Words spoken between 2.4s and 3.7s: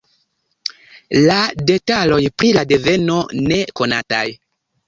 la deveno ne